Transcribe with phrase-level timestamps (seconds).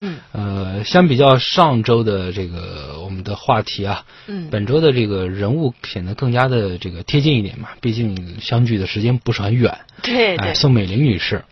[0.00, 9.78] 嗯，呃，相比较上周的这个我们的话题啊，嗯，本周的这个人物显得更加的这个贴近一点嘛，毕竟相距的时间不是很远。
[10.02, 10.48] 对对。
[10.48, 11.44] 哎，宋美龄女士。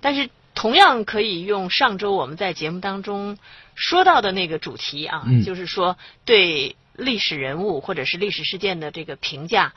[0.00, 3.38] 但是同样可以用上周我们在节目当中
[3.74, 9.72] 说到的那个主题啊，嗯就是说对历史人物或者是历史事件的这个评价。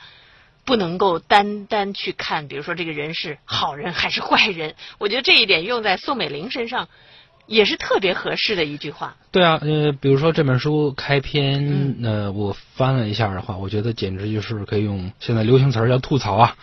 [0.65, 6.89] 不能够单单去看，比如说这个人是好人还是坏人，我觉得这一点用在宋美龄身上
[7.49, 9.15] 也是特别合适的一句话。
[9.31, 11.95] 对啊，呃，比如说这本书开篇，嗯。
[12.03, 16.55] 呃，我翻了一下的话，我觉得简直就是可以用现在流行词儿叫吐槽啊，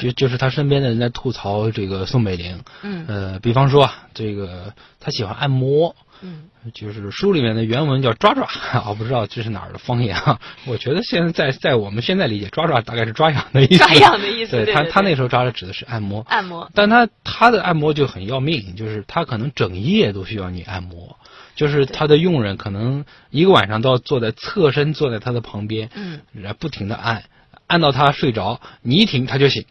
[0.00, 3.04] 就就是他身边的人在吐槽这个宋美龄，嗯。
[3.06, 8.46] 呃，比方说啊，这个他喜欢按摩，嗯，就是书里面的原文叫抓抓，
[8.88, 10.40] 我不知道这是哪儿的方言啊。
[10.66, 13.78] 我觉得现在在在我们现在理解，抓抓大概是抓痒的意思。
[13.78, 21.16] 抓痒的意思， 对他他那时候抓的指的是按摩，按摩，但他他的按摩就很要命，就是他可能整夜都需要你按摩，
[21.56, 27.24] 就是他的佣人可能一个晚上都要坐在侧身坐在他的旁边，嗯，然后不停的按，
[27.66, 29.64] 按到他睡着，你一停他就醒，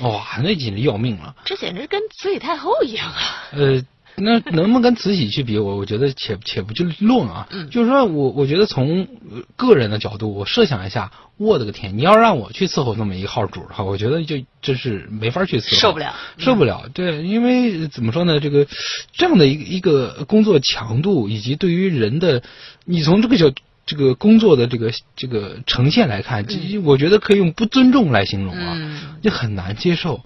[0.00, 1.36] 哇，那简直要命了。
[1.44, 3.20] 这简直跟慈禧太后一样啊！
[3.52, 3.82] 呃，
[4.16, 5.58] 那能不能跟慈禧去比？
[5.58, 16.88] 我我觉得且且不去论啊，嗯就是说我我觉得从呃个人的角度，我设想一下，我的个天，你要让我去伺候那么一个号主的话，我觉得就真是没法去伺候，受不了受不了。
[16.92, 18.66] 对，因为怎么说呢，这个
[19.12, 22.42] 这样的一个一个工作强度，以及对于人的，
[22.84, 23.52] 你从这个角。
[23.88, 30.24] 这个工作的这个这个呈现来看，这我觉得可以用不尊重来形容啊，嗯就很难接受。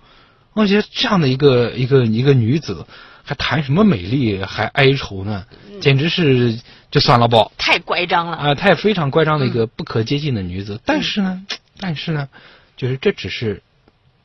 [0.55, 2.87] 我觉得这样的一个一个一个女子，
[3.25, 5.45] 还谈什么美丽，还哀愁呢？
[5.81, 6.59] 简直是
[6.91, 8.37] 就算了吧太乖张了。
[8.37, 8.55] 啊！
[8.55, 10.81] 她也非常乖张的一个不可接近的女子。
[10.85, 11.47] 但是呢，
[11.79, 12.29] 但是呢，
[12.77, 13.63] 就是这只是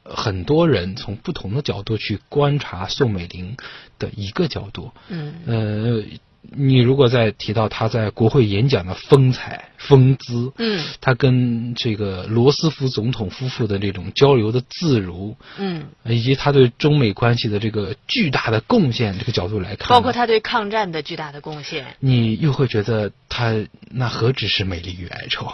[0.04, 3.56] 很多人从不同的角度去观察宋美龄
[4.00, 4.92] 的一个角度。
[5.08, 6.04] 嗯呃，
[6.52, 21.86] 你如果再提到他在国会演讲的风采、风姿，嗯他跟这个罗斯福总统夫妇的这种交流的自如，嗯，以及他对中美关系的这个巨大的贡献这个角度来看，包括他对抗战的巨大的贡献。
[22.00, 23.54] 你又会觉得他
[23.90, 25.52] 那何止是美丽与哀愁？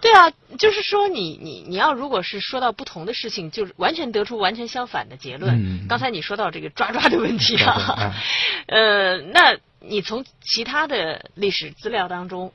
[0.00, 5.54] 对啊，就是说你你你要如果是说到不同的事情，就是完全得出完全相反的结论。
[5.54, 8.12] 嗯刚才你说到这个抓抓的问题啊哎，
[8.66, 12.52] 呃，那你从其他的历史资料当中，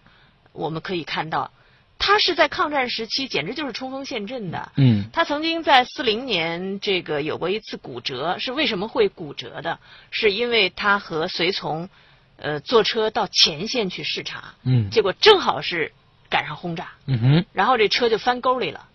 [0.53, 1.51] 我们可以看到，
[1.99, 4.71] 他是在抗战时期简直就是冲锋陷阵的。
[4.75, 9.79] 嗯他曾经在四零年这个有过一次骨折，是为什么会骨折的？
[10.11, 11.89] 是因为他和随从，
[12.37, 15.91] 呃，坐车到前线去视察，嗯结果正好是
[16.29, 18.87] 赶上轰炸，嗯哼然后这车就翻沟里了，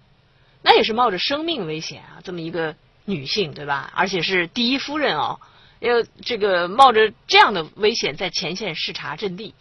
[0.63, 3.93] 那也是冒着生命危险啊，这么一个女性对吧？
[3.97, 5.41] 而且是第一夫人哦，
[5.83, 9.53] 要这个冒着这样的危险在前线视察阵地，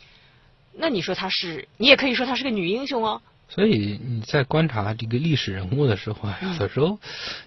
[0.73, 3.21] 那你说她是，你也可以说她是个女英雄哦。
[3.53, 6.99] 所以你在观察这个历史人物的时候啊，有的时候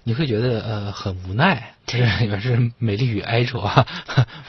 [0.02, 3.86] 你会觉得呃很无奈，这 也是美丽与哀愁啊。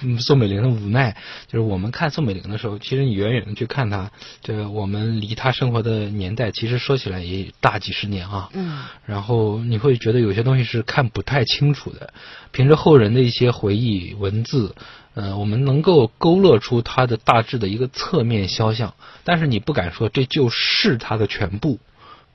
[0.02, 1.16] 嗯 宋美龄的无奈，
[1.48, 4.12] 就是我们看宋美龄的时候，其实你远远的去看她，
[4.42, 8.50] 这个我们离她生活的年代，其实说起来也大几十年啊。
[8.54, 12.14] 嗯然后你会觉得有些东西是看不太清楚的，
[12.52, 14.76] 凭着后人的一些回忆文字，
[15.16, 18.94] 呃，我们能够勾勒出他的大致的一个侧面肖像，
[19.24, 21.80] 但是你不敢说这就是他的全部。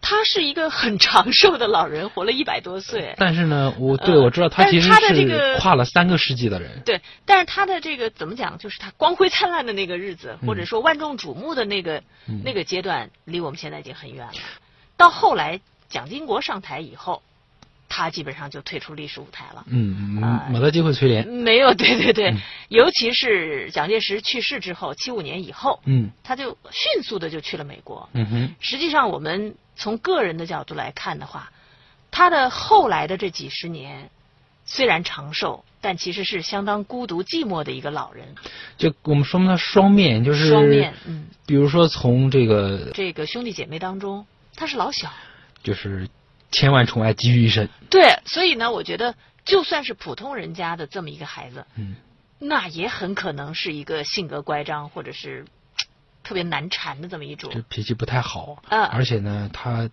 [0.02, 3.14] 他是一个很长寿的老人，活了一百多岁。
[3.18, 6.80] 但是呢，我对呃我知道他其实但是个跨了三个世纪的人。
[6.86, 14.32] 对，但是他的这个怎么讲，就是他光辉灿烂的那个日子，嗯或者说万众瞩目的那个、嗯那个阶段，离我们现在已经很远了。
[14.96, 17.22] 到后来蒋经国上台以后，
[17.90, 19.64] 他基本上就退出历史舞台了。
[19.66, 21.26] 嗯，啊没得机会催连。
[21.28, 28.08] 没有，对对对，嗯尤其是蒋介石去世之后，七五年以后，嗯他就迅速的就去了美国。
[28.14, 31.50] 嗯哼，实际上，我们从个人的角度来看的话，
[32.10, 34.08] 他的后来的这几十年
[34.64, 38.36] 虽然长寿，但其实是相当孤独寂寞的一个老人。
[38.78, 45.10] 就我们说明他双面，就是双面，嗯，比如说从这个这个兄弟姐妹当中，他是老小。
[45.62, 46.08] 就是
[46.50, 47.68] 千万宠爱集于一身。
[47.88, 49.14] 对，所以呢，我觉得
[49.44, 51.96] 就算是普通人家的这么一个孩子，嗯
[52.38, 55.44] 那也很可能是一个性格乖张或者是
[56.22, 57.60] 特别难缠的这么一种就。
[57.62, 59.90] 脾气不太好，嗯而且呢，他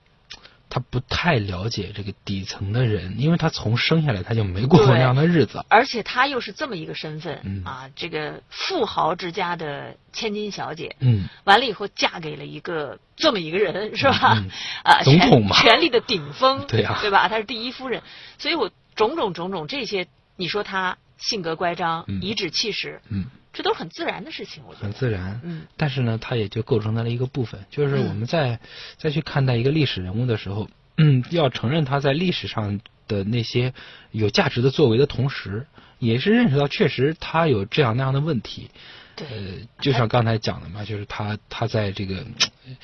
[0.69, 5.63] 他不太了解这个底层的人，因为他从生下来他就没过过对那样的日子。
[5.69, 7.63] 而且他又是这么一个身份、嗯。
[7.63, 14.33] 啊，这个富豪之家的千金小姐，嗯，完了以后嫁给了一个这么一个人，是吧？
[14.37, 14.49] 嗯
[14.83, 15.55] 啊，总统嘛。
[15.55, 17.27] 权力的顶峰， 对呀对吧？
[17.27, 18.01] 她是第一夫人，
[18.37, 22.21] 所以我种种种种这些，你说她性格乖张，嗯。
[22.21, 23.25] 颐指气使，嗯，
[23.57, 25.42] 这都是很自然的事情，我觉得很自然。
[25.44, 28.59] 嗯但是呢，它也就构成它的一个部分，就是我们在
[28.98, 33.74] 再去看待一个历史人物的时候，嗯， 要承认他在历史上的那些
[34.12, 35.65] 有价值的作为的同时，
[35.98, 38.69] 也是认识到确实他有这样那样的问题。
[39.15, 39.36] 对，呃，
[39.81, 42.77] 就像刚才讲的嘛，就是他他在这个呃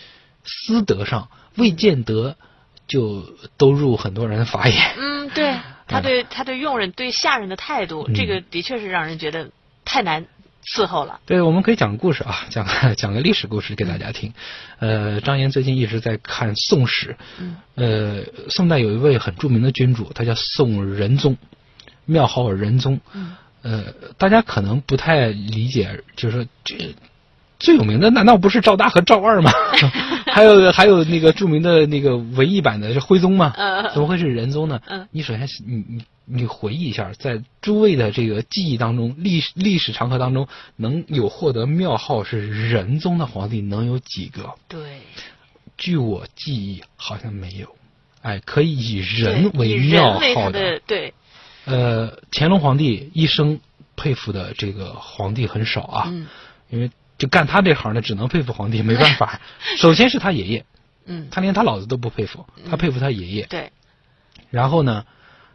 [0.43, 2.35] 私德上未见得
[2.87, 4.95] 就都入很多人的法眼。
[4.97, 5.55] 嗯，对
[5.85, 9.51] 他对他对佣人对下人的态度，嗯这个的确是让人觉得
[9.85, 10.25] 太难
[10.65, 11.19] 伺候了。
[11.25, 14.33] 对，我们可以讲个故事啊， 讲个 讲个历史故事给大家听。
[14.79, 17.15] 呃，张岩最近一直在看宋史。
[17.39, 21.37] 嗯呃，宋代有一位很著名的君主，他叫宋仁宗，
[22.05, 22.99] 庙号仁宗。
[23.13, 23.85] 嗯呃，
[24.17, 26.93] 大家可能不太理解，就是说这
[27.63, 29.49] 最有名的难道不是赵大和赵二吗？
[30.27, 33.53] 还有还有那个著名的那个文艺版的是徽宗吗？
[33.55, 34.81] 呃怎么会是仁宗呢？
[34.87, 44.55] 嗯你首先你你你回忆一下，在诸位的这个记忆当中，历史历史长河当中，能有获得庙号是仁宗的皇帝能有几个？
[44.67, 44.99] 对，
[45.77, 47.67] 据我记忆，好像没有。
[48.21, 51.13] 哎，可以以人为庙号的对，
[51.63, 53.59] 呃，乾隆皇帝一生
[53.95, 56.27] 佩服的这个皇帝很少啊，嗯
[56.69, 56.89] 因为
[57.23, 59.39] 就干他这行的，只能佩服皇帝，没办法。
[59.79, 60.65] 首先是他爷爷，
[61.05, 63.45] 嗯，他连他老子都不佩服，他佩服他爷爷。
[63.45, 63.71] 对，
[64.49, 65.05] 然后呢，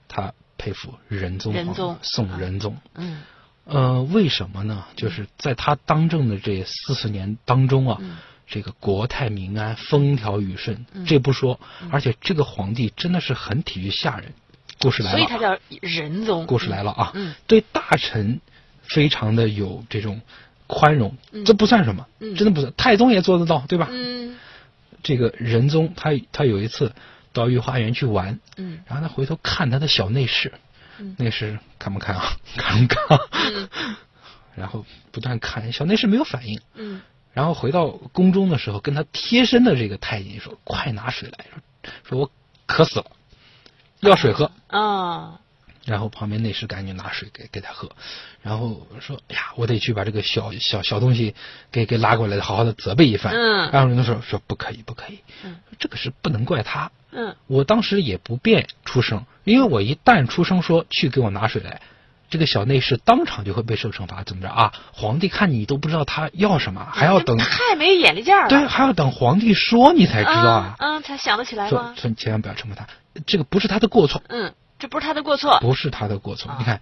[0.09, 2.79] 他佩服仁宗皇帝仁宗宋仁宗。
[2.94, 3.20] 嗯
[3.67, 4.87] 呃，为什么呢？
[4.97, 8.17] 就是在他当政的这四十年当中啊，嗯
[8.47, 11.61] 这个国泰民安、风调雨顺，嗯这不说，
[11.91, 14.32] 而且这个皇帝真的是很体恤下人。
[14.81, 16.47] 故事来了，所以他叫仁宗。
[16.47, 17.11] 故事来了啊！
[17.12, 18.41] 嗯对大臣
[18.81, 20.23] 非常的有这种
[20.69, 22.73] 宽容，嗯这不算什么，嗯真的不算。
[22.76, 23.88] 太宗也做得到，对吧？
[23.91, 24.38] 嗯
[25.03, 26.93] 这个仁宗他他有一次
[27.32, 30.53] 到御花园去玩，嗯然后他回头看他的小内侍，
[31.00, 32.37] 嗯内侍看不看啊？
[32.56, 33.19] 看不看？
[33.53, 33.69] 嗯
[34.55, 36.61] 然后不断看，小内侍没有反应。
[36.75, 37.00] 嗯
[37.32, 41.61] 然后回到宫中的时候，跟他贴身的这个太监说：“快拿水来！”说
[42.03, 42.31] ：“说我
[42.67, 43.06] 渴死了，
[44.00, 44.50] 要水喝。
[44.67, 45.38] 啊
[45.88, 47.90] 然后旁边内侍赶紧拿水给给他喝，
[48.43, 51.35] 然后说：“哎呀，我得去把这个小小小东西
[51.73, 56.90] 给给拉过来，好好的责备一番。”嗯然后人家说：“说不可以，不可以，嗯这个是不能怪他。
[57.11, 61.81] 嗯我当时也不便出声，因为我一旦出声说去给我拿水来，
[62.29, 64.23] 这个小内侍当场就会被受惩罚。
[64.25, 64.75] 怎么着啊？
[64.93, 68.49] 皇帝看你都不知道他要什么，还要等，太没眼力见儿了。
[68.50, 70.76] 对，还要等皇帝说你才知道啊。
[70.79, 71.94] 嗯，嗯才想得起来说吗？
[71.96, 72.87] 说你千万不要惩罚他，
[73.26, 75.58] 这个不是他的过错，嗯，这不是他的过错。
[75.60, 76.50] 不是他的过错。
[76.50, 76.80] 啊你看，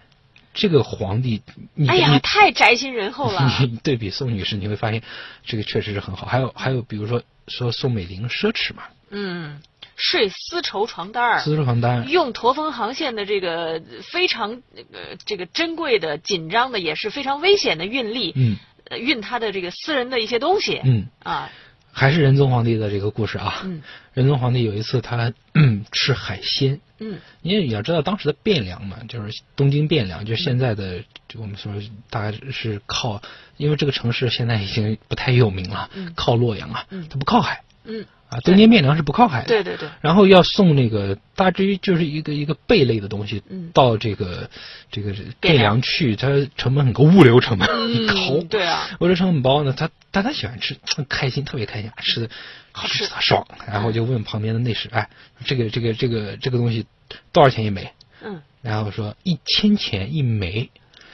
[0.53, 1.41] 这个皇帝，
[1.75, 3.47] 你哎呀，太宅心仁厚了。
[3.69, 5.03] 你对比宋女士，你会发现
[5.45, 6.25] 这个确实是很好。
[6.25, 9.61] 还有还有，比如说说宋美龄奢侈嘛，嗯，
[9.95, 18.57] 睡丝绸床单儿，丝绸床单，用驼峰航线的这个非常呃这个珍贵的、紧张的，也是非常危险的运力，嗯
[18.89, 20.81] 呃运他的这个私人的一些东西。
[20.83, 21.51] 嗯，啊，
[21.97, 23.61] 还是仁宗皇帝的这个故事啊。
[23.63, 23.81] 嗯。
[24.13, 27.17] 仁宗皇帝有一次他嗯 吃海鲜，嗯。
[27.41, 31.73] 因为你要知道当时的汴梁嘛，就是东京汴梁，就是现在的就我们说
[32.11, 33.19] 大概是靠，
[33.57, 36.13] 因为这个城市现在已经不太有名了，嗯。
[36.15, 37.07] 靠洛阳啊，嗯。
[37.09, 37.63] 它不靠海。
[37.89, 39.47] 嗯，啊，东京汴梁是不靠海的。
[39.47, 44.49] 对对对，然后要送那个大致于就是一个一个贝类的东西嗯到这个
[44.91, 46.27] 这个汴汴梁梁去，它
[46.57, 48.13] 成本很高，物流成本很高。
[48.15, 50.75] 嗯， 对啊，物流成本高呢，他但他喜欢吃，
[51.07, 52.29] 开心，特别开心，吃的
[52.73, 53.47] 好吃爽。
[53.65, 55.09] 然后就问旁边的内侍，哎，
[55.45, 56.85] 这个这个这个这个东西
[57.31, 57.93] 多少钱一枚？
[58.21, 60.69] 嗯，然后说一千钱一枚。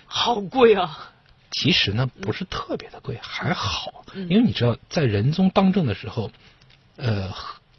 [0.05, 1.09] 好贵啊。
[1.55, 6.31] 其实呢不是特别的贵，还好，嗯因为你知道在仁宗当政的时候，
[6.97, 7.33] 呃，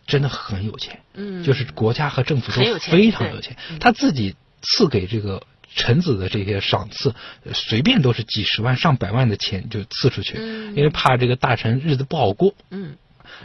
[0.06, 1.00] 真的很有钱。
[1.14, 5.42] 嗯，就是国家和政府都很有钱非常有钱嗯，他自己赐给这个
[5.74, 12.96] 臣子的这些赏赐，呃随便都是几十万、上百万的钱就赐出去，嗯因为怕这个大臣日子不好过，嗯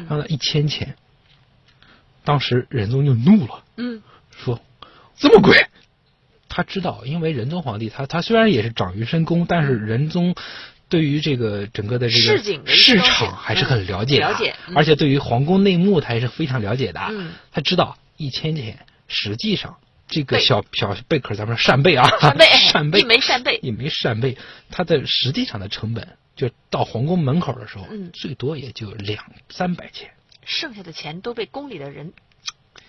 [0.08, 0.96] 让他一千钱。
[2.24, 4.04] 当时仁宗就怒了，嗯
[4.38, 4.62] 说
[5.18, 5.68] 这么贵。
[6.52, 10.34] 他知道，因为仁宗皇帝他他虽然也是长于深宫，但是仁宗
[10.90, 17.00] 对于这个整个的这个市井的市场还是很了解的，嗯了解嗯而且对于皇宫内幕他也是非常了解的。
[17.10, 19.78] 嗯他知道一千钱，实际上
[20.08, 24.38] 这个小小贝壳，咱们说扇贝啊，扇贝 扇贝一枚扇贝一枚扇贝，
[24.72, 30.12] 它的实际上的成本，就到皇宫门口的时候，嗯最多也就两三百钱，
[30.44, 32.12] 剩下的钱都被宫里的人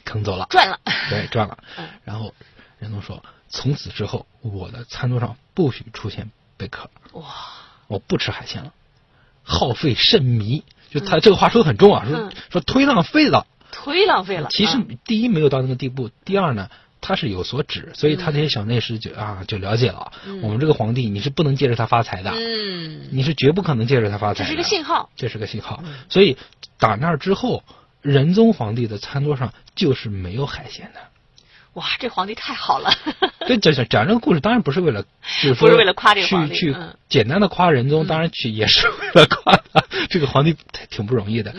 [0.04, 0.80] 坑走了，赚了。
[1.10, 1.58] 对，赚了。
[1.76, 2.34] 嗯然后
[2.78, 7.24] 仁宗说，从此之后，我的餐桌上不许出现贝壳，哇，
[7.90, 8.72] 我不吃海鲜了，
[9.42, 10.62] 耗费甚迷。
[10.90, 13.46] 就他这个话说的很重啊，说嗯说忒浪费了。
[13.72, 14.48] 忒浪费了。
[14.50, 16.68] 其实嗯第一没有到那个地步，第二呢，
[17.00, 25.10] 他是有所指，所以他这些小内侍就啊就了解了，嗯我们这个皇帝你是不能借着他发财的，嗯，你是绝不可能借着他发财的，这是个信号。
[25.16, 25.80] 这是个信号。
[25.84, 26.36] 嗯所以
[26.78, 27.64] 打那儿之后，
[28.02, 31.00] 仁宗皇帝的餐桌上就是没有海鲜的。
[31.74, 32.90] 哇，这皇帝太好了。
[33.46, 35.02] 对，讲讲讲这个故事，当然不是为了，
[35.42, 40.56] 就是说不是为了夸这个皇帝去去嗯简单的夸仁宗，当然去也是为了夸他这个皇帝
[40.90, 41.54] 挺不容易的。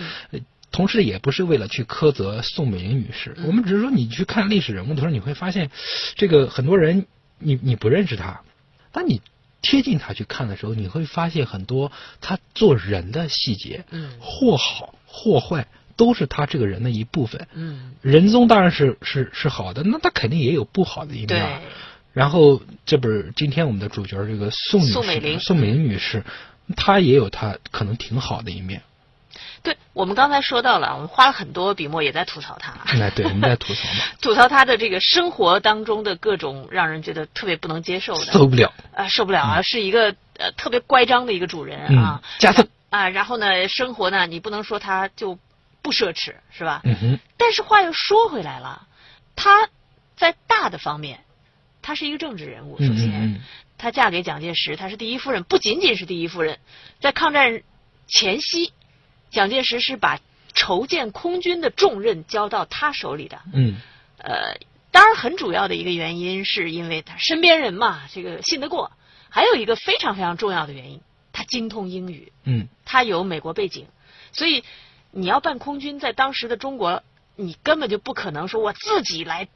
[0.72, 5.70] 同时，也不是为了去苛责宋美龄女士，嗯我们只是说，你去看历史人物的时候，你会发现，
[6.15, 7.08] 这个很多人
[7.39, 8.41] 你你不认识他，
[8.94, 9.22] 当你
[9.62, 11.91] 贴近他去看的时候，你会发现很多
[12.22, 17.48] 他做人的细节，嗯或好或坏，都是他这个人的一部分。
[17.54, 21.62] 嗯，仁宗当然是是是好的，那他肯定也有不好的一面
[22.14, 25.40] 然后这不是今天我们的主角这个宋女士，宋美龄。
[25.40, 26.24] 宋美龄女士，
[26.76, 28.82] 她也有她可能挺好的一面。
[29.64, 38.74] 对，我们刚才说到了，我们花了很多笔墨也在吐槽他，哎，对，我们在 吐槽嘛，吐槽他的这个生活当中的各种让人觉得特别不能接受的，受不了。
[38.94, 42.68] 啊，受不了啊，是一个呃特别乖张的一个主人嗯啊，加赠。
[42.90, 45.38] 啊，然后呢，生活呢，你不能说他就
[45.82, 46.82] 不奢侈，是吧？
[46.84, 48.88] 嗯哼，但是话又说回来了，
[49.36, 49.70] 她
[50.16, 51.24] 在大的方面，
[51.82, 52.78] 她是一个政治人物。
[52.78, 53.42] 首嗯先，嗯嗯，
[53.78, 56.60] 她嫁给蒋介石，她是第一夫人，不仅仅是第一夫人，
[57.00, 57.62] 在抗战
[58.08, 58.74] 前夕，
[59.30, 60.20] 蒋介石是把
[60.54, 63.42] 筹建空军的重任交到她手里的。
[63.54, 63.76] 嗯
[64.18, 64.58] 呃，
[64.92, 68.92] 当然，很主要的一个原因是因为她身边人嘛，这个信得过。
[69.34, 71.00] 还有一个非常非常重要的原因，
[71.32, 73.88] 他精通英语，嗯他有美国背景，
[74.34, 74.66] 所以
[75.12, 77.03] 你要办空军，在当时的中国，
[77.36, 79.48] 你根本就不可能说我自己来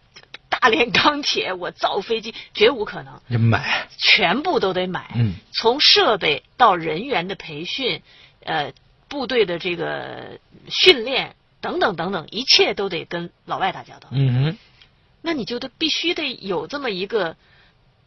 [0.50, 3.88] 大炼钢铁，我造飞机，绝无可能，你买。
[3.98, 5.12] 全部都得买。
[5.16, 8.02] 嗯从设备到人员的培训，
[8.44, 8.74] 呃，
[9.08, 14.10] 部队的这个训练等等等等，一切都得跟老外打交道。
[14.12, 14.58] 嗯哼，
[15.22, 17.38] 那你就得必须得有这么一个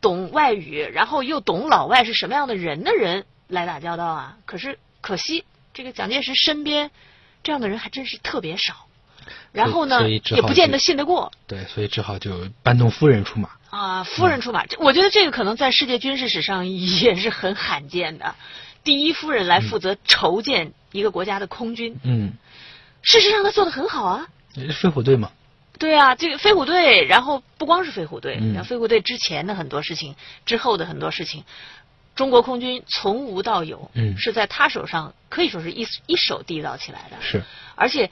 [0.00, 4.36] 懂外语，然后又懂老外是什么样的人的人来打交道啊。
[4.44, 6.90] 可是可惜，这个蒋介石身边
[7.42, 8.86] 这样的人还真是特别少。
[9.52, 13.50] 然后呢，也不见得信得过对，所以只好就搬动夫人出马。
[13.70, 14.04] 啊。
[14.04, 18.34] 夫人出马，这我觉得这个可能在世界军事史上也是很罕见的。
[18.84, 22.32] 第一夫人来负责筹建一个国家的空军，嗯，
[23.02, 24.28] 事实上她做的很好啊。
[24.80, 25.30] 飞虎队嘛。
[25.78, 31.44] 对啊，这个飞虎队，然后不光是飞虎队，嗯然后飞虎队之前的很多事情，之后的很多事情，
[32.18, 37.16] 中国空军从无到有，嗯是在他手上可以说是一一手缔造起来的。
[37.20, 37.44] 是。
[37.76, 38.10] 而且，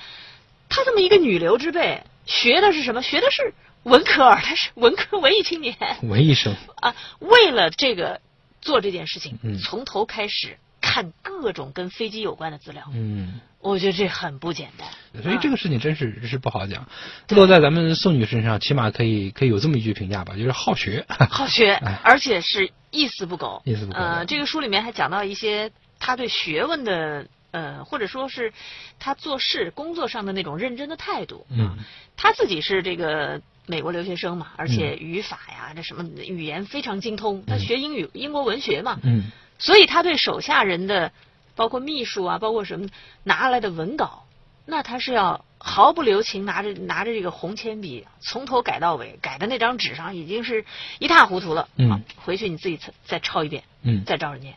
[0.69, 3.03] 他这么一个女流之辈，学的是什么？
[3.03, 6.55] 学的是文科儿，他是文科文艺青年文艺生。
[6.77, 6.95] 啊。
[7.19, 8.21] 为了这个
[8.61, 10.57] 做这件事情，嗯从头开始
[10.97, 13.39] 看各种跟飞机有关的资料，嗯。
[13.61, 14.89] 我觉得这很不简单。
[15.23, 16.89] 所以这个个事情真是真是不好讲，
[17.29, 21.05] 落在咱们宋女士身上，起码可以可以有这么一句评价吧，就是好学。
[21.29, 23.61] 好学 哎，而且是一丝不苟。
[23.67, 28.55] 一丝不苟呃，这个书里面还讲到一些他对学问的呃，或者说是
[28.99, 31.47] 他做事工作上的那种认真的态度。
[31.51, 31.77] 嗯
[32.17, 37.45] 他自己是这个美国留学生嘛，而且语法呀，这什么语言非常精通。
[37.47, 39.25] 他学英语、英国文学嘛，嗯
[39.59, 41.13] 所以他对手下人的，
[41.55, 42.89] 包括秘书啊，包括什么
[43.23, 44.25] 拿来的文稿，
[44.67, 50.65] 那他是要毫不留情，拿着拿着这个红铅笔，从头改到尾，改的那张纸上已经是
[50.99, 51.69] 一塌糊涂了。
[51.77, 54.55] 嗯啊，回去你自己再再抄一遍，嗯，再照着念，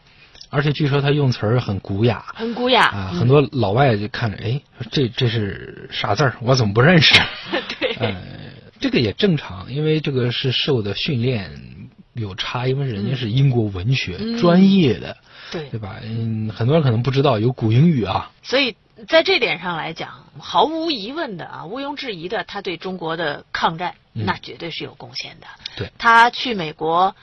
[0.50, 2.26] 而且据说他用词儿很古雅。
[2.36, 2.86] 很古雅。
[2.86, 6.36] 啊，嗯很多老外就看着，哎，这这是啥字儿？
[6.42, 7.14] 我怎么不认识？
[7.80, 8.16] 对，呃，
[8.80, 15.18] 这个也正常，因为这个是受的训练有差，因为人家是英国文学、嗯专业的，
[15.52, 15.98] 对对吧？
[16.04, 18.32] 嗯，很多人可能不知道有古英语啊。
[18.44, 18.76] 所以
[19.08, 25.48] 在这点上来讲，毫无疑问的啊，毋庸置疑的，他对中国的抗战、嗯那绝对是有贡献的。
[25.78, 27.16] 对他去美国，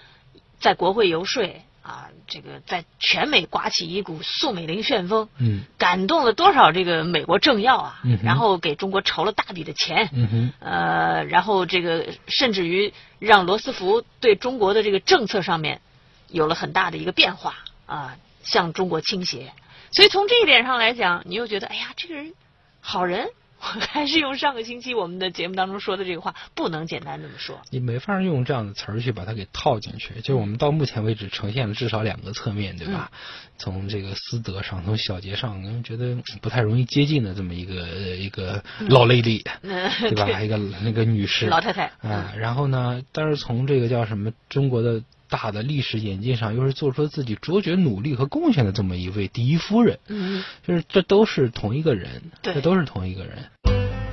[0.60, 1.42] 在国会游说
[1.86, 10.10] 啊，这个在全美刮起一股宋美龄旋风，嗯感动了多少这个美国政要啊，嗯然后给中国筹了大笔的钱。
[10.58, 15.80] 呃，然后这个甚至于让罗斯福对中国的这个政策上面
[16.28, 17.54] 有了很大的一个变化
[17.86, 19.52] 啊，向中国倾斜。
[19.92, 22.34] 所以从这一点上来讲，你又觉得，哎呀，这个人
[22.80, 23.28] 好人。
[23.60, 27.60] 还是用上个星期我们的节目当中说的这个话，不能简单这么说。
[27.70, 30.14] 你没法用这样的词儿去把它给套进去。
[30.20, 33.10] 就是我们到目前为止呈现了至少两个侧面，对吧？
[33.12, 33.18] 嗯
[33.58, 40.42] 从这个私德上，从小节上，嗯觉得不太容易接近的这么一个呃一个老 lady，、嗯，对吧？
[40.42, 53.50] 一个那个女士，老太太啊、然后呢，但是从这个叫什么中国的大的历史演进上，又是做出自己卓绝努力和贡献的这么一位第一夫人，嗯，就是这都是同一个人，对这都是同一个人。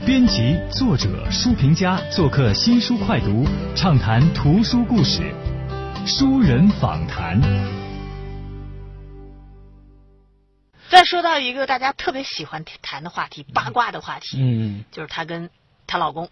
[0.05, 5.21] 编辑、作者、书评家做客新书快读，畅谈图书故事。
[6.05, 7.39] 书人访谈。
[10.89, 15.49] 再说到一个大家特别喜欢谈的话题，八卦的话题，嗯就是她跟
[15.87, 16.29] 她老公，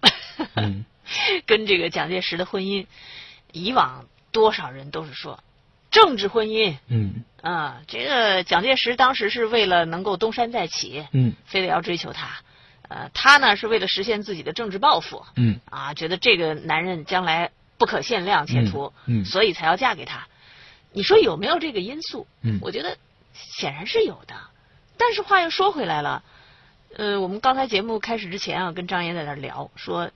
[0.56, 0.86] 嗯
[1.48, 2.86] 跟这个蒋介石的婚姻。
[3.54, 5.44] 以往多少人都是说
[5.90, 12.30] 政治婚姻嗯啊，这个蒋介石当时是为了能够东山再起，嗯非得要追求她。
[12.88, 20.28] 呃，她呢是为了实现自己的政治抱负，嗯啊，觉得这个男人将来不可限量前途，嗯嗯所以才要嫁给他。
[20.94, 22.28] 你说有没有这个因素？
[22.42, 22.98] 嗯我觉得
[23.34, 24.36] 显然是有的。
[24.98, 26.22] 但是话又说回来了，
[26.96, 30.12] 呃，我们刚才节目开始之前啊，跟张岩在那儿聊说，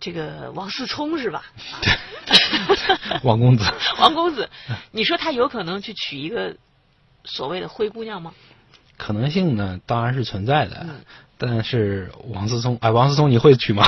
[0.00, 1.44] 这个王思聪是吧？
[3.22, 3.64] 王公子，
[4.00, 4.48] 王公子，
[4.90, 6.56] 你说他有可能去娶一个
[7.24, 8.32] 所谓的灰姑娘吗？
[8.96, 11.00] 可能性呢当然是存在的，嗯
[11.42, 13.82] 但是王思聪，哎，王思聪你会娶吗？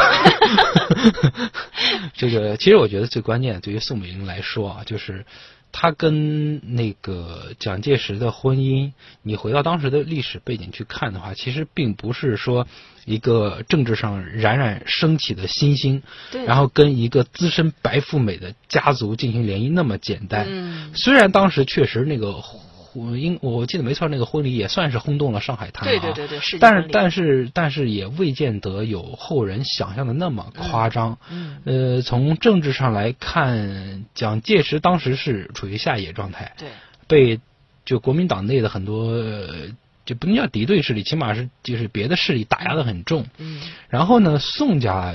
[2.16, 5.26] 这个其实我觉得最关键，对于宋美龄来说啊，就是
[5.72, 12.68] 她跟那个蒋介石的婚姻，你回到当时的历史背景去看的话，其实并不是说
[13.06, 16.02] 一个政治上冉冉升起的新星，
[16.46, 20.46] 然后跟一个资深白富美的家族进行联姻那么简单。
[20.48, 22.34] 嗯虽然当时确实那个
[22.92, 25.90] 婚应我记得没错，那个婚礼也算是轰动了上海滩、啊。
[25.90, 31.18] 对对对对是但是但是但是也未见得有后人想象的那么夸张。
[31.30, 36.68] 嗯呃，从政治上来看，蒋介石当时是处于下野状态，对，
[37.08, 37.40] 被
[37.84, 39.06] 就国民党内的很多。
[39.06, 39.48] 呃
[40.04, 43.24] 就不能叫敌对势力，起码是就是别的势力打压的很重。
[43.38, 45.14] 嗯然后呢，宋家，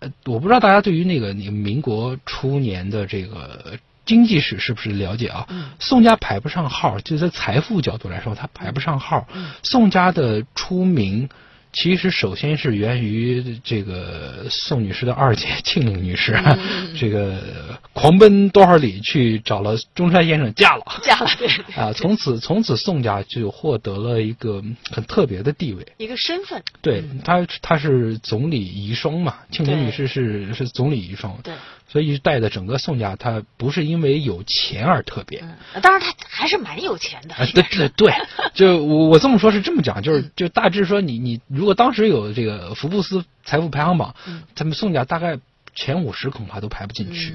[0.00, 5.46] 呃，我不知道大家对于那个那个民国初年的这个经济史是不是了解啊？
[5.50, 9.28] 嗯宋家排不上号，就在财富角度来说，他排不上号。
[9.34, 11.28] 嗯宋家的出名，
[11.74, 20.84] 其实首先是源于这个宋女士的二姐 庆龄女士，嗯这个狂奔多少里去找了中山先生嫁了。
[21.02, 25.86] 嫁了，对对 啊，从此从此宋家就获得了一个很特别的地位。
[25.96, 31.54] 一个身份，对他，他是总理遗孀嘛，庆龄女士是是总理遗孀，对，
[31.88, 35.40] 所以带的整个宋家，他不是因为有钱而特别。
[35.74, 38.12] 嗯，当然他还是蛮有钱的，啊，对对对，
[38.54, 44.42] 就我我这么说，是这么讲，就是就大致说你，你如果当时有这个福布斯财富排行榜，嗯。
[44.54, 45.38] 他们宋家大概
[45.78, 47.32] 前五十恐怕都排不进去。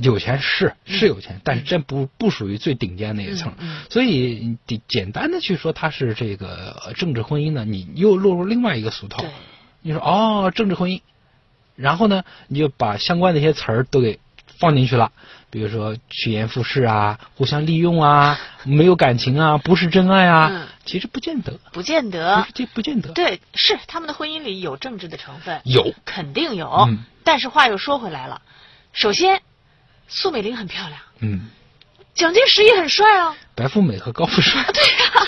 [0.00, 3.52] 有钱是是有钱，但是这不不属于最顶尖那一层。
[3.90, 9.24] 所以你简单的去说他是这个呃政治婚姻呢，你又落入另外一个俗套。
[9.82, 11.00] 你说哦，政治婚姻，
[11.74, 14.20] 然后呢，你就把相关的一些词儿都给
[14.60, 15.10] 放进去了，
[15.50, 20.66] 比如说趋炎附势啊，互相利用啊，没有感情啊，不是真爱啊，嗯。
[20.84, 22.44] 其实不见得，不见得。
[22.46, 23.12] 是，这不见得。
[23.12, 25.94] 对，是他们的婚姻里有政治的成分，有。
[26.04, 26.68] 肯定有。
[26.88, 26.98] 嗯。
[27.24, 28.42] 但是话又说回来了，
[28.92, 29.40] 首先，
[30.08, 31.48] 苏美龄很漂亮，嗯，
[32.12, 33.36] 蒋介石也很帅啊。
[33.54, 35.26] 白富美和高富帅， 对啊，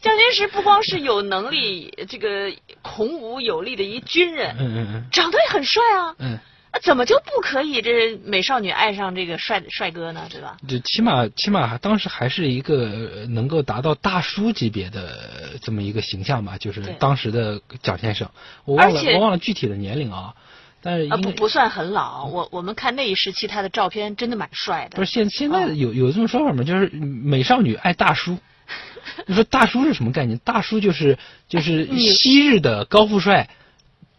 [0.00, 5.06] 蒋介石不光是有能力，这个孔武有力的一军人，嗯嗯嗯。
[5.10, 6.14] 长得也很帅啊。
[6.18, 6.38] 嗯。
[6.72, 10.28] 啊怎么就不可以这美少女爱上这个帅帅哥呢？
[10.30, 10.56] 对吧？
[10.68, 18.30] 就起码起码当时还是一个呃能够达到大叔级别的这么一个形象吧，就是当时的蒋先生，
[18.64, 20.34] 我忘了我忘了具体的年龄啊，
[20.80, 22.26] 但是啊，不不算很老。
[22.26, 24.96] 我我们看那一时期他的照片，真的蛮帅的。
[24.96, 26.62] 不是现现在哦有有这种说法吗？
[26.62, 28.38] 就是美少女爱大叔。
[29.26, 30.38] 你说大叔是什么概念？
[30.44, 33.50] 大叔就是就是 昔日的高富帅。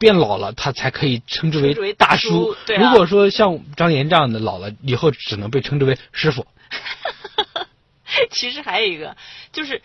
[0.02, 2.56] 变老了，他才可以称之为为大叔叔。
[2.66, 6.48] 对啊如果说像张岩这样的老了，以后只能被称之为师傅。
[8.32, 9.16] 其实还有一个，
[9.54, 9.82] 就是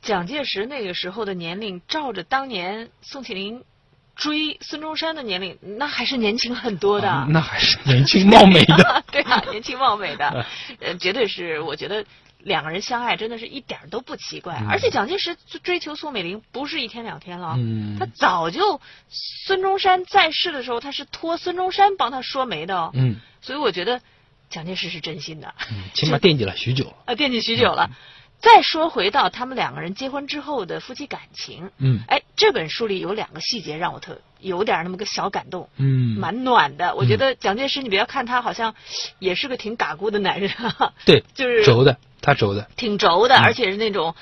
[0.00, 3.64] 蒋介石那个时候的年龄，照着当年宋庆龄
[4.14, 7.10] 追孙中山的年龄，那还是年轻很多的。
[7.10, 9.04] 啊那还是年轻貌美的。
[9.10, 10.46] 对啊，年轻貌美的，
[10.80, 12.04] 呃，绝对是，我觉得
[12.46, 14.58] 两个人相爱真的是一点儿都不奇怪。
[14.60, 18.80] 嗯而且蒋介石追求宋美龄不是一天两天了，嗯他早就
[19.10, 24.00] 孙中山在世的时候，他是托孙中山帮他说媒的，嗯，所以我觉得
[24.48, 25.54] 蒋介石是真心的，
[25.92, 26.84] 起码惦记了许久。
[26.84, 27.90] 了， 啊，惦记许久了。
[28.38, 36.94] 再说回到他们两个人结婚之后的夫妻感情，嗯哎，这本书里有两个细节让我特有点那么个小感动，嗯，蛮暖的。
[36.94, 38.74] 我觉得蒋介石，你不要看他好像
[39.18, 40.50] 也是个挺嘎咕的男人，
[41.06, 42.68] 对， 就是轴的，他轴的。
[42.76, 44.14] 挺轴的，嗯而且是那种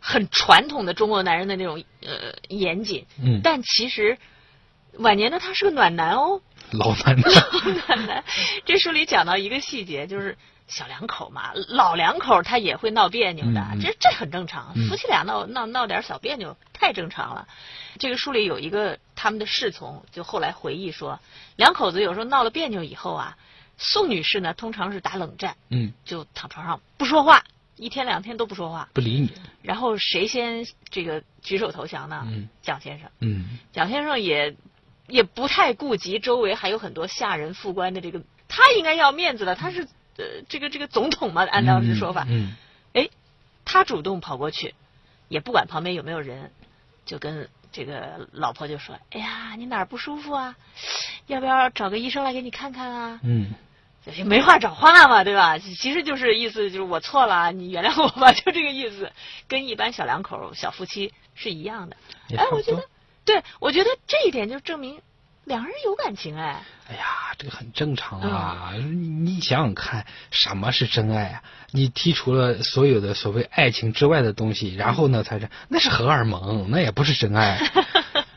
[0.00, 3.06] 很传统的中国男人的那种呃严谨。
[3.22, 4.18] 嗯，但其实
[4.94, 7.70] 晚年的他是个暖男哦，老暖男 老。
[7.86, 8.24] 暖男。
[8.66, 10.36] 这书里讲到一个细节，就是
[10.70, 14.72] 小两口嘛，老两口他也会闹别扭的，这这很正常。
[14.76, 17.48] 嗯夫妻俩闹闹闹点小别扭，太正常了。
[17.98, 21.20] 这个书里有一个他们的侍从，就后来回忆说，
[21.56, 23.36] 两口子有时候闹了别扭以后啊，
[23.76, 27.44] 宋女士呢通常是打冷战，嗯，就躺床上不说话，
[27.76, 28.88] 一天两天都不说话。
[28.94, 32.22] 不理你，然后谁先这个举手投降呢？
[32.26, 33.10] 嗯蒋先生。
[33.20, 34.54] 嗯蒋先生也
[35.08, 39.88] 也不太顾及周围还有很多下人副官的这个，他应该要面子的，他是
[40.20, 42.54] 呃这个这个总统嘛，按当时说法，嗯
[42.92, 43.08] 哎，
[43.64, 44.74] 他主动跑过去，
[45.28, 46.50] 也不管旁边有没有人，
[47.06, 50.56] 就跟这个老婆就说：“哎呀，你哪儿不舒服啊？
[51.26, 53.54] 要不要找个医生来给你看看啊？”嗯
[54.04, 55.58] 就是没话找话嘛，对吧？
[55.58, 59.12] 其实就是意思就是我错了，你原谅我吧， 就这个意思，
[59.46, 61.96] 跟一般小两口、小夫妻是一样的。
[62.36, 62.82] 哎我觉得，
[63.26, 65.02] 对，我觉得这一点就证明
[65.44, 66.62] 两人有感情哎。
[66.88, 67.04] 哎呀，
[67.38, 68.72] 这个很正常啊！
[68.74, 71.42] 你想想看，什么是真爱啊？
[71.70, 77.60] 你剔除了所有的所谓爱情之外的东西，然后呢，才是那是荷尔蒙，那也不是真爱。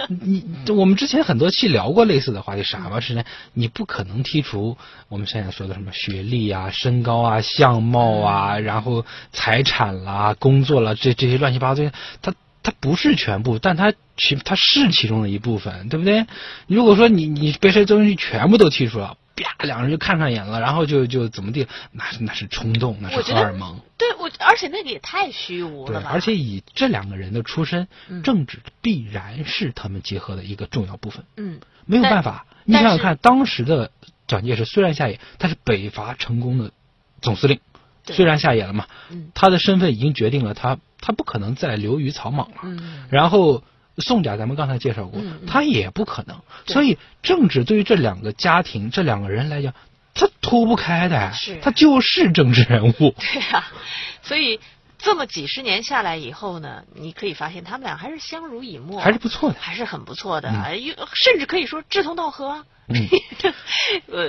[0.09, 3.23] 你我们之前很多期聊过类似的话题，什么是呢？
[3.53, 16.25] 你不可能剔除我们现在说的什么学历啊、身高啊、相貌啊，然后财产啦、工作啦，这这些乱七八糟的，它它不是全部，但它其它是其中的一部分，对不对？
[16.67, 23.79] 如果说你你被这些东西全部都剔除了，啪，两个人就看上眼了，然后就就怎么地，那是那是冲动，那是荷尔蒙。
[23.97, 26.09] 对我，而且那个也太虚无了，吧？
[26.13, 32.45] 而且以这两个人的出身，嗯政治必然是他们结合的一个重要部分，嗯，没有办法。
[32.63, 33.91] 你想想看，当时的
[34.25, 36.71] 蒋介石虽然下野，他是北伐成功的
[37.21, 37.72] 总司令，对
[38.05, 42.57] 虽然下野了嘛，嗯他的身份已经决定了他他不可能再流于草莽了。
[42.63, 43.63] 嗯然后
[43.97, 46.41] 宋家咱们刚才介绍过他也不可能。
[46.65, 49.73] 所以政治对于这两个家庭、这两个人来讲，
[50.13, 53.15] 他脱不开的，他就是政治人物。
[53.19, 53.63] 对呀、
[54.21, 54.59] 所以
[54.97, 59.57] 这么几十年下来以后呢，你可以发现他们俩还是相濡以沫，还是不错的。
[59.59, 60.49] 还是很不错的，
[61.13, 62.65] 甚至可以说志同道合啊。
[62.87, 63.07] 嗯
[64.07, 64.25] 呃，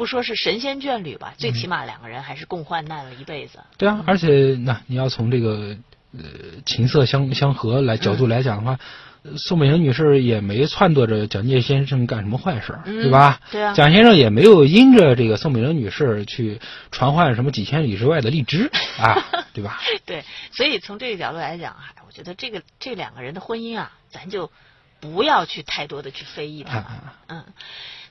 [0.00, 3.58] 不说是神仙眷侣吧，最起码两个人还是共患难了一辈子。
[3.76, 5.76] 对啊，而且那你要从这个
[6.14, 6.22] 呃
[6.64, 8.78] 琴瑟相相和来角度来讲的话，
[9.24, 13.40] 呃宋美龄女士也没撺掇着蒋介先生干什么坏事，嗯对吧？
[13.50, 16.58] 对啊蒋先生也没有因着这个宋美龄女士去
[16.90, 19.80] 传唤什么几千里之外的荔枝啊，对吧？
[20.06, 24.50] 对，所以从这个角度来讲，哎，我觉得这个这两个人的婚姻啊，咱就
[24.98, 26.82] 不要去太多的去非议它了。
[26.84, 27.44] 啊嗯，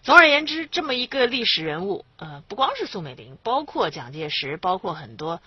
[0.09, 5.39] 总而言之，这么一个历史人物，呃，不光是宋美龄，包括蒋介石，包括很多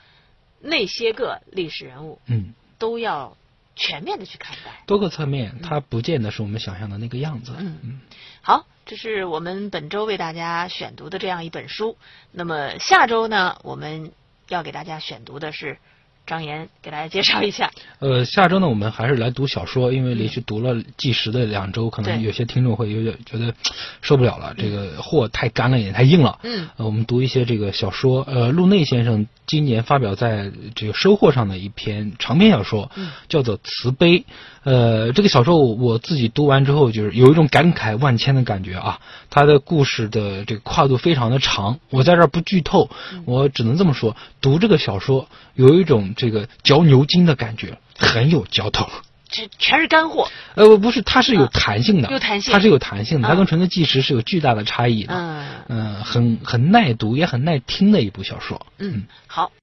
[0.60, 3.36] 那些个历史人物，嗯，都要
[3.74, 4.84] 全面的去看待。
[4.86, 7.52] 多个侧面，它不见得是我们想象的那个样子。
[7.58, 8.00] 嗯嗯
[8.40, 11.96] 好，这是我们本周为大家选读的这样一本书。
[12.30, 14.12] 那么下周呢，我们
[14.46, 15.78] 要给大家选读的是
[16.26, 17.70] 张岩给大家介绍一下。
[17.98, 23.54] 呃，下周呢，我们还是来读小说，因为连续读了计时的两周，可能有些听众会有点觉得
[24.00, 26.38] 受不了了，这个货太干了，也太硬了。
[26.42, 28.22] 嗯呃，我们读一些这个小说。
[28.22, 34.18] 呃，陆内先生今年发表在这个收获上的一篇长篇小说，嗯叫做《慈悲》。
[34.64, 39.00] 呃，这个小说我我自己读完之后，就是有一种感慨万千的感觉啊。
[39.28, 42.88] 它的故事的这个跨度非常的长，我在这儿不剧透，
[43.24, 48.88] 我只能这么说：读这个小说有一种这个嚼牛筋的感觉，很有嚼头。
[49.28, 50.28] 这全是干货。
[50.54, 55.14] 呃，不是，它是有弹性的，有弹性它是有弹性的，它嗯跟纯粹纪实是有巨大的差异的。
[55.14, 58.66] 嗯嗯，很很耐读，也很耐听的一部小说。
[58.78, 59.50] 嗯，好。